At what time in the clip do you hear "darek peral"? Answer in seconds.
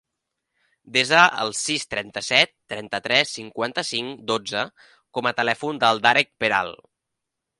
6.07-6.77